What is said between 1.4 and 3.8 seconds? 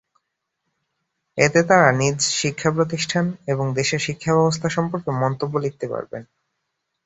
এতে তাঁরা নিজ শিক্ষাপ্রতিষ্ঠান এবং